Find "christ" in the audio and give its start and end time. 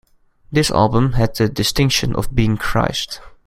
2.57-3.21